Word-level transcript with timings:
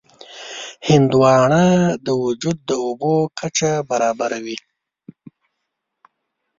هندوانه 0.87 1.63
د 2.05 2.07
وجود 2.23 2.57
د 2.69 2.71
اوبو 2.85 3.13
کچه 3.39 3.71
برابروي. 3.89 4.57